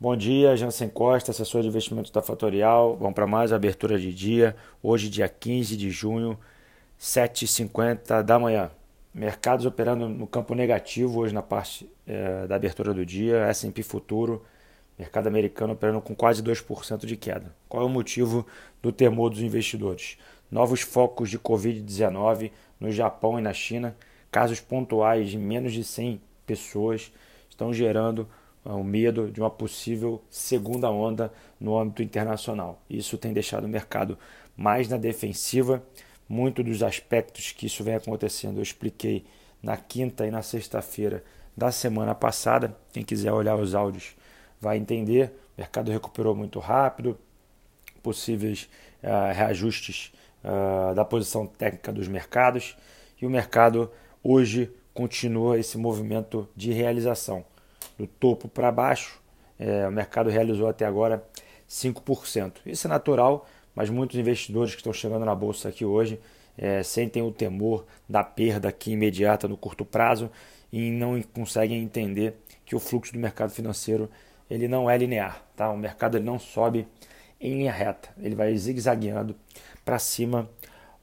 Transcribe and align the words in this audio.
Bom 0.00 0.16
dia, 0.16 0.56
Jansen 0.56 0.88
Costa, 0.88 1.30
assessor 1.30 1.62
de 1.62 1.68
investimentos 1.68 2.10
da 2.10 2.20
Fatorial. 2.20 2.96
Vamos 2.96 3.14
para 3.14 3.28
mais 3.28 3.52
abertura 3.52 3.96
de 3.96 4.12
dia. 4.12 4.56
Hoje, 4.82 5.08
dia 5.08 5.28
15 5.28 5.76
de 5.76 5.88
junho, 5.88 6.36
7h50 7.00 8.22
da 8.22 8.36
manhã. 8.36 8.72
Mercados 9.14 9.64
operando 9.64 10.08
no 10.08 10.26
campo 10.26 10.52
negativo 10.52 11.20
hoje 11.20 11.32
na 11.32 11.42
parte 11.42 11.88
é, 12.08 12.44
da 12.48 12.56
abertura 12.56 12.92
do 12.92 13.06
dia. 13.06 13.46
S&P 13.46 13.84
Futuro, 13.84 14.44
mercado 14.98 15.28
americano 15.28 15.74
operando 15.74 16.00
com 16.00 16.14
quase 16.14 16.42
2% 16.42 17.06
de 17.06 17.16
queda. 17.16 17.54
Qual 17.68 17.84
é 17.84 17.86
o 17.86 17.88
motivo 17.88 18.44
do 18.82 18.90
temor 18.90 19.30
dos 19.30 19.42
investidores? 19.42 20.18
Novos 20.50 20.80
focos 20.80 21.30
de 21.30 21.38
Covid-19 21.38 22.50
no 22.80 22.90
Japão 22.90 23.38
e 23.38 23.42
na 23.42 23.52
China, 23.52 23.96
casos 24.28 24.60
pontuais 24.60 25.30
de 25.30 25.38
menos 25.38 25.72
de 25.72 25.84
100 25.84 26.20
pessoas 26.44 27.12
estão 27.48 27.72
gerando 27.72 28.28
o 28.64 28.82
medo 28.82 29.30
de 29.30 29.40
uma 29.40 29.50
possível 29.50 30.22
segunda 30.30 30.90
onda 30.90 31.32
no 31.60 31.78
âmbito 31.78 32.02
internacional. 32.02 32.82
Isso 32.88 33.18
tem 33.18 33.32
deixado 33.32 33.64
o 33.64 33.68
mercado 33.68 34.18
mais 34.56 34.88
na 34.88 34.96
defensiva. 34.96 35.82
Muito 36.28 36.62
dos 36.62 36.82
aspectos 36.82 37.52
que 37.52 37.66
isso 37.66 37.84
vem 37.84 37.94
acontecendo 37.94 38.58
eu 38.58 38.62
expliquei 38.62 39.24
na 39.62 39.76
quinta 39.76 40.26
e 40.26 40.30
na 40.30 40.40
sexta-feira 40.40 41.22
da 41.56 41.70
semana 41.70 42.14
passada. 42.14 42.74
Quem 42.92 43.02
quiser 43.02 43.32
olhar 43.32 43.56
os 43.56 43.74
áudios 43.74 44.16
vai 44.60 44.78
entender. 44.78 45.32
O 45.56 45.60
mercado 45.60 45.92
recuperou 45.92 46.34
muito 46.34 46.58
rápido, 46.58 47.18
possíveis 48.02 48.68
uh, 49.02 49.34
reajustes 49.34 50.12
uh, 50.42 50.94
da 50.94 51.04
posição 51.04 51.46
técnica 51.46 51.92
dos 51.92 52.08
mercados 52.08 52.76
e 53.20 53.26
o 53.26 53.30
mercado 53.30 53.90
hoje 54.22 54.70
continua 54.94 55.58
esse 55.58 55.76
movimento 55.76 56.48
de 56.56 56.72
realização 56.72 57.44
do 57.98 58.06
topo 58.06 58.48
para 58.48 58.70
baixo. 58.70 59.20
É, 59.58 59.86
o 59.86 59.92
mercado 59.92 60.30
realizou 60.30 60.68
até 60.68 60.84
agora 60.84 61.24
5%. 61.68 62.54
Isso 62.66 62.86
é 62.86 62.90
natural, 62.90 63.46
mas 63.74 63.90
muitos 63.90 64.18
investidores 64.18 64.72
que 64.72 64.80
estão 64.80 64.92
chegando 64.92 65.24
na 65.24 65.34
bolsa 65.34 65.68
aqui 65.68 65.84
hoje 65.84 66.20
é, 66.56 66.82
sentem 66.82 67.22
o 67.22 67.32
temor 67.32 67.84
da 68.08 68.22
perda 68.22 68.68
aqui 68.68 68.92
imediata 68.92 69.48
no 69.48 69.56
curto 69.56 69.84
prazo 69.84 70.30
e 70.72 70.90
não 70.90 71.20
conseguem 71.22 71.82
entender 71.82 72.36
que 72.64 72.74
o 72.74 72.80
fluxo 72.80 73.12
do 73.12 73.18
mercado 73.18 73.50
financeiro 73.50 74.10
ele 74.48 74.68
não 74.68 74.88
é 74.88 74.96
linear, 74.96 75.42
tá? 75.56 75.70
O 75.70 75.76
mercado 75.76 76.16
ele 76.16 76.24
não 76.24 76.38
sobe 76.38 76.86
em 77.40 77.58
linha 77.58 77.72
reta, 77.72 78.10
ele 78.18 78.34
vai 78.34 78.56
zigue-zagueando 78.56 79.34
para 79.84 79.98
cima 79.98 80.48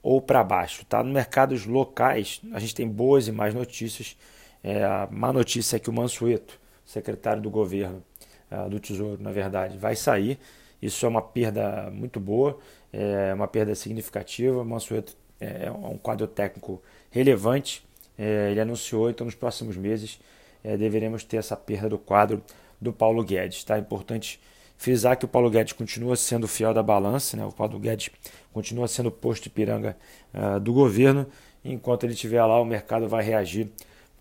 ou 0.02 0.20
para 0.20 0.42
baixo, 0.42 0.84
tá? 0.86 1.02
No 1.02 1.12
mercados 1.12 1.66
locais 1.66 2.40
a 2.52 2.58
gente 2.58 2.74
tem 2.74 2.88
boas 2.88 3.28
e 3.28 3.32
más 3.32 3.54
notícias. 3.54 4.16
É, 4.62 4.84
a 4.84 5.08
má 5.10 5.32
notícia 5.32 5.76
é 5.76 5.78
que 5.78 5.90
o 5.90 5.92
Mansueto 5.92 6.60
secretário 6.84 7.42
do 7.42 7.50
governo, 7.50 8.02
uh, 8.50 8.68
do 8.68 8.78
Tesouro, 8.80 9.22
na 9.22 9.32
verdade, 9.32 9.78
vai 9.78 9.96
sair. 9.96 10.38
Isso 10.80 11.06
é 11.06 11.08
uma 11.08 11.22
perda 11.22 11.90
muito 11.92 12.18
boa, 12.18 12.58
é 12.92 13.32
uma 13.32 13.46
perda 13.46 13.72
significativa. 13.74 14.64
Mansueto 14.64 15.16
é, 15.40 15.66
é 15.66 15.70
um 15.70 15.96
quadro 15.96 16.26
técnico 16.26 16.82
relevante. 17.10 17.84
É, 18.16 18.50
ele 18.50 18.60
anunciou, 18.60 19.10
então, 19.10 19.24
nos 19.24 19.34
próximos 19.34 19.76
meses 19.76 20.20
é, 20.62 20.76
deveremos 20.76 21.24
ter 21.24 21.38
essa 21.38 21.56
perda 21.56 21.88
do 21.88 21.98
quadro 21.98 22.42
do 22.80 22.92
Paulo 22.92 23.22
Guedes. 23.24 23.64
Tá? 23.64 23.76
É 23.76 23.80
importante 23.80 24.40
frisar 24.76 25.16
que 25.16 25.24
o 25.24 25.28
Paulo 25.28 25.50
Guedes 25.50 25.72
continua 25.72 26.16
sendo 26.16 26.46
fiel 26.46 26.74
da 26.74 26.82
balança, 26.82 27.36
né? 27.36 27.44
o 27.44 27.52
Paulo 27.52 27.78
Guedes 27.78 28.10
continua 28.52 28.86
sendo 28.88 29.10
posto 29.10 29.44
de 29.44 29.50
piranga 29.50 29.96
uh, 30.34 30.60
do 30.60 30.72
governo. 30.72 31.26
Enquanto 31.64 32.04
ele 32.04 32.12
estiver 32.12 32.44
lá, 32.44 32.60
o 32.60 32.64
mercado 32.64 33.08
vai 33.08 33.24
reagir 33.24 33.68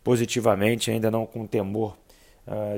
positivamente, 0.04 0.89
ainda 0.89 1.09
não 1.09 1.26
com 1.26 1.45
temor 1.45 1.98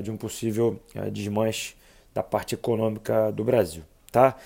de 0.02 0.10
um 0.10 0.16
possível 0.16 0.80
uh, 0.94 1.10
desmanche 1.10 1.74
da 2.12 2.22
parte 2.22 2.54
econômica 2.54 3.32
do 3.32 3.42
Brasil. 3.42 3.82
Tá? 4.12 4.36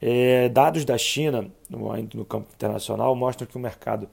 É, 0.00 0.48
dados 0.48 0.84
da 0.84 0.96
China, 0.96 1.50
no, 1.68 1.94
no 2.14 2.24
campo 2.24 2.48
internacional, 2.54 3.14
mostram 3.14 3.46
que 3.46 3.56
o 3.56 3.60
mercado 3.60 4.08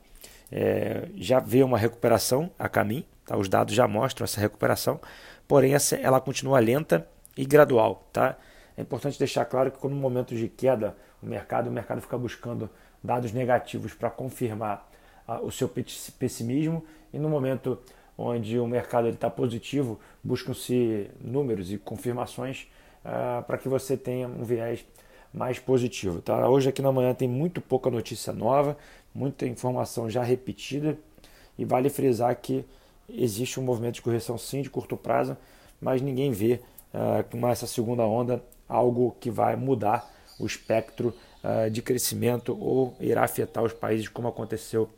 é, 0.51 1.07
já 1.15 1.39
vê 1.39 1.63
uma 1.63 1.77
recuperação 1.77 2.51
a 2.59 2.67
caminho, 2.67 3.05
tá? 3.25 3.37
os 3.37 3.47
dados 3.47 3.73
já 3.73 3.87
mostram 3.87 4.25
essa 4.25 4.41
recuperação, 4.41 4.99
porém 5.47 5.73
essa, 5.73 5.95
ela 5.95 6.19
continua 6.19 6.59
lenta 6.59 7.07
e 7.37 7.45
gradual. 7.45 8.07
Tá? 8.11 8.35
É 8.75 8.81
importante 8.81 9.17
deixar 9.17 9.45
claro 9.45 9.71
que 9.71 9.77
quando 9.77 9.93
no 9.93 10.01
momento 10.01 10.35
de 10.35 10.49
queda, 10.49 10.95
o 11.23 11.25
mercado, 11.25 11.67
o 11.67 11.71
mercado 11.71 12.01
fica 12.01 12.17
buscando 12.17 12.69
dados 13.01 13.31
negativos 13.31 13.93
para 13.93 14.09
confirmar 14.09 14.89
uh, 15.27 15.45
o 15.45 15.51
seu 15.51 15.69
pessimismo 15.69 16.83
e 17.13 17.19
no 17.19 17.29
momento 17.29 17.79
onde 18.17 18.59
o 18.59 18.67
mercado 18.67 19.09
está 19.09 19.29
positivo, 19.29 19.99
buscam-se 20.23 21.09
números 21.21 21.71
e 21.71 21.77
confirmações 21.77 22.67
uh, 23.03 23.43
para 23.43 23.57
que 23.57 23.67
você 23.67 23.97
tenha 23.97 24.27
um 24.27 24.43
viés 24.43 24.85
mais 25.33 25.59
positivo. 25.59 26.21
Tá? 26.21 26.47
Hoje 26.47 26.69
aqui 26.69 26.81
na 26.81 26.91
manhã 26.91 27.13
tem 27.13 27.27
muito 27.27 27.59
pouca 27.59 27.89
notícia 27.89 28.31
nova, 28.31 28.77
muita 29.13 29.45
informação 29.45 30.09
já 30.09 30.23
repetida 30.23 30.97
e 31.57 31.65
vale 31.65 31.89
frisar 31.89 32.35
que 32.35 32.65
existe 33.09 33.59
um 33.59 33.63
movimento 33.63 33.95
de 33.95 34.01
correção 34.01 34.37
sim 34.37 34.61
de 34.61 34.69
curto 34.69 34.95
prazo, 34.95 35.37
mas 35.79 36.01
ninguém 36.01 36.31
vê 36.31 36.61
uh, 36.93 37.23
com 37.29 37.47
essa 37.47 37.67
segunda 37.67 38.03
onda 38.03 38.43
algo 38.67 39.15
que 39.19 39.29
vai 39.29 39.55
mudar 39.55 40.09
o 40.39 40.45
espectro 40.45 41.13
uh, 41.45 41.69
de 41.69 41.81
crescimento 41.81 42.57
ou 42.59 42.95
irá 42.99 43.23
afetar 43.23 43.63
os 43.63 43.73
países 43.73 44.07
como 44.07 44.27
aconteceu 44.27 44.89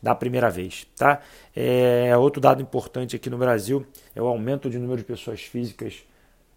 da 0.00 0.14
primeira 0.14 0.48
vez. 0.48 0.86
Tá? 0.96 1.20
É, 1.54 2.16
outro 2.16 2.40
dado 2.40 2.62
importante 2.62 3.16
aqui 3.16 3.28
no 3.28 3.36
Brasil 3.36 3.84
é 4.14 4.22
o 4.22 4.26
aumento 4.26 4.70
de 4.70 4.78
número 4.78 4.98
de 4.98 5.04
pessoas 5.04 5.42
físicas 5.42 6.04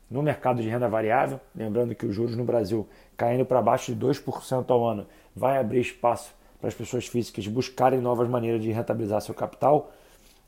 no 0.09 0.21
mercado 0.21 0.61
de 0.61 0.69
renda 0.69 0.87
variável. 0.87 1.39
Lembrando 1.55 1.95
que 1.95 2.05
os 2.05 2.15
juros 2.15 2.35
no 2.35 2.43
Brasil 2.43 2.87
caindo 3.17 3.45
para 3.45 3.61
baixo 3.61 3.93
de 3.93 4.05
2% 4.05 4.69
ao 4.69 4.87
ano 4.87 5.07
vai 5.35 5.57
abrir 5.57 5.81
espaço 5.81 6.33
para 6.59 6.67
as 6.67 6.75
pessoas 6.75 7.07
físicas 7.07 7.47
buscarem 7.47 7.99
novas 7.99 8.27
maneiras 8.27 8.61
de 8.61 8.71
rentabilizar 8.71 9.21
seu 9.21 9.33
capital. 9.33 9.91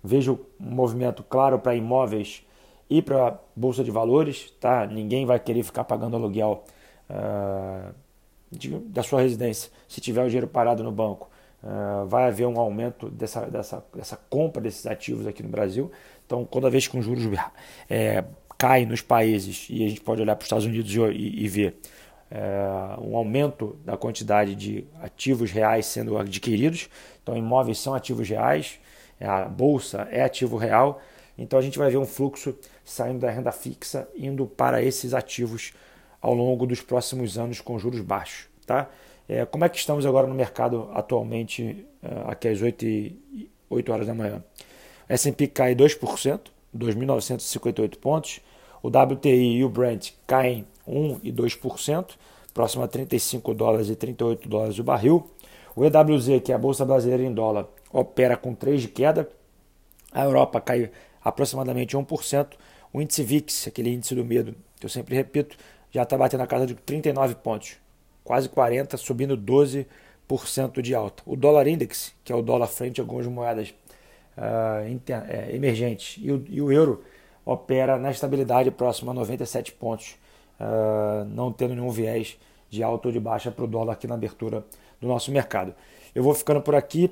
Vejo 0.03 0.39
um 0.59 0.75
movimento 0.75 1.23
claro 1.23 1.59
para 1.59 1.75
imóveis 1.75 2.45
e 2.89 3.01
para 3.01 3.39
bolsa 3.55 3.83
de 3.83 3.91
valores. 3.91 4.51
Tá? 4.59 4.85
Ninguém 4.85 5.25
vai 5.25 5.39
querer 5.39 5.63
ficar 5.63 5.83
pagando 5.85 6.17
aluguel. 6.17 6.63
Uh, 7.09 7.93
de, 8.51 8.69
da 8.79 9.01
sua 9.01 9.21
residência, 9.21 9.71
se 9.87 10.01
tiver 10.01 10.23
o 10.23 10.27
dinheiro 10.27 10.47
parado 10.47 10.83
no 10.83 10.91
banco, 10.91 11.29
uh, 11.63 12.05
vai 12.07 12.27
haver 12.27 12.45
um 12.45 12.59
aumento 12.59 13.09
dessa, 13.09 13.45
dessa, 13.45 13.83
dessa 13.95 14.17
compra 14.29 14.61
desses 14.61 14.85
ativos 14.85 15.25
aqui 15.25 15.41
no 15.41 15.49
Brasil. 15.49 15.91
Então, 16.25 16.43
toda 16.43 16.69
vez 16.69 16.87
que 16.87 16.97
os 16.97 17.05
juros 17.05 17.25
é, 17.89 18.23
caem 18.57 18.85
nos 18.85 19.01
países, 19.01 19.67
e 19.69 19.85
a 19.85 19.89
gente 19.89 20.01
pode 20.01 20.21
olhar 20.21 20.35
para 20.35 20.43
os 20.43 20.45
Estados 20.45 20.65
Unidos 20.65 20.93
e, 20.93 21.43
e 21.43 21.47
ver 21.47 21.79
é, 22.29 22.99
um 23.01 23.15
aumento 23.15 23.77
da 23.85 23.97
quantidade 23.97 24.55
de 24.55 24.85
ativos 25.01 25.51
reais 25.51 25.85
sendo 25.85 26.17
adquiridos, 26.17 26.89
então 27.21 27.35
imóveis 27.35 27.79
são 27.79 27.93
ativos 27.93 28.27
reais, 28.29 28.79
a 29.19 29.45
bolsa 29.45 30.07
é 30.11 30.23
ativo 30.23 30.57
real, 30.57 31.01
então 31.37 31.59
a 31.59 31.61
gente 31.61 31.77
vai 31.77 31.89
ver 31.89 31.97
um 31.97 32.05
fluxo 32.05 32.55
saindo 32.83 33.19
da 33.19 33.29
renda 33.29 33.51
fixa 33.51 34.07
indo 34.15 34.45
para 34.45 34.81
esses 34.81 35.13
ativos 35.13 35.73
ao 36.21 36.33
longo 36.33 36.65
dos 36.65 36.81
próximos 36.81 37.37
anos 37.37 37.59
com 37.59 37.77
juros 37.79 38.01
baixos. 38.01 38.47
Tá? 38.65 38.89
É, 39.27 39.45
como 39.45 39.65
é 39.65 39.69
que 39.69 39.77
estamos 39.77 40.05
agora 40.05 40.27
no 40.27 40.35
mercado 40.35 40.89
atualmente, 40.93 41.85
é, 42.03 42.31
aqui 42.31 42.47
às 42.47 42.61
8, 42.61 42.85
e, 42.85 43.49
8 43.69 43.91
horas 43.91 44.07
da 44.07 44.13
manhã? 44.13 44.43
S&P 45.09 45.47
cai 45.47 45.75
2%, 45.75 46.39
2.958 46.77 47.97
pontos. 47.97 48.39
O 48.83 48.87
WTI 48.87 49.57
e 49.57 49.63
o 49.63 49.69
Brent 49.69 50.11
caem 50.25 50.65
1 50.87 51.19
e 51.23 51.31
2%, 51.31 52.11
próximo 52.53 52.83
a 52.83 52.87
35 52.87 53.53
dólares 53.53 53.89
e 53.89 53.95
38 53.95 54.49
dólares 54.49 54.79
o 54.79 54.83
barril. 54.83 55.29
O 55.75 55.85
EWZ, 55.85 56.41
que 56.43 56.51
é 56.51 56.55
a 56.55 56.57
Bolsa 56.57 56.85
Brasileira 56.85 57.23
em 57.23 57.33
dólar, 57.33 57.67
opera 57.91 58.35
com 58.35 58.53
3 58.53 58.81
de 58.81 58.87
queda. 58.87 59.29
A 60.11 60.23
Europa 60.23 60.59
cai 60.59 60.91
aproximadamente 61.23 61.95
1%. 61.95 62.47
O 62.91 63.01
índice 63.01 63.23
VIX, 63.23 63.67
aquele 63.67 63.93
índice 63.93 64.13
do 64.13 64.25
medo, 64.25 64.53
que 64.79 64.85
eu 64.85 64.89
sempre 64.89 65.15
repito, 65.15 65.55
já 65.91 66.03
está 66.03 66.17
batendo 66.17 66.39
na 66.39 66.47
casa 66.47 66.65
de 66.65 66.73
39 66.73 67.35
pontos, 67.35 67.77
quase 68.23 68.47
40, 68.47 68.97
subindo 68.97 69.37
12% 69.37 69.85
de 70.81 70.95
alta. 70.95 71.21
O 71.25 71.35
dólar 71.35 71.67
index, 71.67 72.13
que 72.23 72.31
é 72.31 72.35
o 72.35 72.41
dólar 72.41 72.67
frente 72.67 73.01
a 73.01 73.03
algumas 73.03 73.27
moedas 73.27 73.73
uh, 74.37 74.87
inter, 74.87 75.23
é, 75.29 75.55
emergentes, 75.55 76.17
e 76.23 76.31
o, 76.31 76.45
e 76.49 76.61
o, 76.61 76.71
euro 76.71 77.03
opera 77.45 77.97
na 77.97 78.11
estabilidade 78.11 78.71
próxima 78.71 79.11
a 79.11 79.15
97 79.15 79.73
pontos, 79.73 80.15
uh, 80.59 81.25
não 81.25 81.51
tendo 81.51 81.75
nenhum 81.75 81.89
viés 81.89 82.37
de 82.69 82.81
alta 82.81 83.09
ou 83.09 83.11
de 83.11 83.19
baixa 83.19 83.51
para 83.51 83.65
o 83.65 83.67
dólar 83.67 83.93
aqui 83.93 84.07
na 84.07 84.15
abertura 84.15 84.63
do 84.99 85.07
nosso 85.07 85.31
mercado. 85.31 85.75
Eu 86.15 86.23
vou 86.23 86.33
ficando 86.33 86.61
por 86.61 86.73
aqui. 86.73 87.11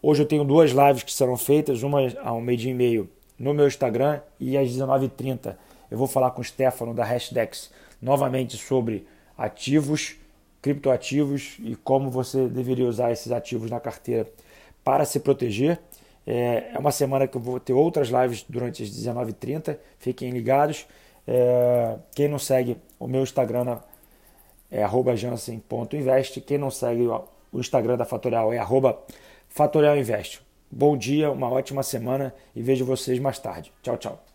Hoje 0.00 0.22
eu 0.22 0.26
tenho 0.26 0.44
duas 0.44 0.70
lives 0.70 1.02
que 1.02 1.12
serão 1.12 1.36
feitas, 1.36 1.82
uma 1.82 2.00
ao 2.22 2.40
meio-dia 2.40 2.70
e 2.70 2.74
meio 2.74 3.10
no 3.38 3.52
meu 3.52 3.66
Instagram 3.66 4.20
e 4.38 4.56
às 4.56 4.68
19h30 4.70 5.56
eu 5.90 5.98
vou 5.98 6.06
falar 6.06 6.30
com 6.30 6.40
o 6.40 6.44
Stefano 6.44 6.94
da 6.94 7.04
Hashdex 7.04 7.70
novamente 8.00 8.56
sobre 8.56 9.06
ativos, 9.36 10.16
criptoativos 10.60 11.56
e 11.60 11.76
como 11.76 12.10
você 12.10 12.48
deveria 12.48 12.86
usar 12.86 13.12
esses 13.12 13.30
ativos 13.32 13.70
na 13.70 13.80
carteira 13.80 14.26
para 14.82 15.04
se 15.04 15.20
proteger. 15.20 15.78
É, 16.26 16.70
é 16.74 16.78
uma 16.78 16.90
semana 16.90 17.26
que 17.26 17.36
eu 17.36 17.40
vou 17.40 17.60
ter 17.60 17.72
outras 17.72 18.08
lives 18.08 18.44
durante 18.48 18.82
as 18.82 18.88
19h30, 18.88 19.76
fiquem 19.98 20.30
ligados. 20.30 20.86
É, 21.26 21.96
quem 22.14 22.28
não 22.28 22.38
segue 22.38 22.76
o 22.98 23.06
meu 23.06 23.22
Instagram 23.22 23.78
é 24.70 25.16
jansen.invest. 25.16 26.40
Quem 26.40 26.58
não 26.58 26.70
segue 26.70 27.06
o 27.06 27.60
Instagram 27.60 27.96
da 27.96 28.04
Fatorial 28.04 28.52
é 28.52 28.60
fatorialinvest. 29.48 30.42
Bom 30.70 30.96
dia, 30.96 31.30
uma 31.30 31.48
ótima 31.48 31.82
semana 31.82 32.34
e 32.56 32.62
vejo 32.62 32.84
vocês 32.84 33.18
mais 33.20 33.38
tarde. 33.38 33.72
Tchau, 33.82 33.96
tchau. 33.96 34.33